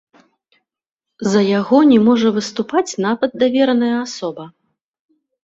[1.33, 4.43] За яго не можа выступаць нават давераная асоба.